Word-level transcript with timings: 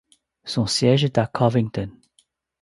Son 0.45 0.65
siège 0.65 1.03
est 1.03 1.31
Covington. 1.31 1.91